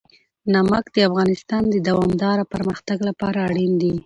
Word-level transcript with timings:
نمک 0.53 0.85
د 0.95 0.97
افغانستان 1.09 1.63
د 1.69 1.75
دوامداره 1.87 2.43
پرمختګ 2.53 2.97
لپاره 3.09 3.37
اړین 3.47 3.71
دي. 3.81 3.93